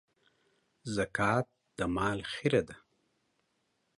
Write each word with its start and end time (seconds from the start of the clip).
زکات 0.95 1.47
د 1.77 1.79
مال 1.95 2.19
خيره 2.33 2.61
ده. 2.67 2.75